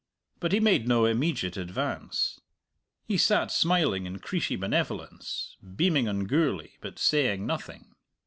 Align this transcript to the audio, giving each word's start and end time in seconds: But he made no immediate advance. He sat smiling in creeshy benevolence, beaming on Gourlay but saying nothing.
But 0.39 0.51
he 0.51 0.59
made 0.59 0.87
no 0.87 1.05
immediate 1.05 1.57
advance. 1.57 2.41
He 3.05 3.19
sat 3.19 3.51
smiling 3.51 4.07
in 4.07 4.17
creeshy 4.17 4.55
benevolence, 4.59 5.57
beaming 5.75 6.07
on 6.07 6.25
Gourlay 6.25 6.71
but 6.81 6.97
saying 6.97 7.45
nothing. 7.45 7.93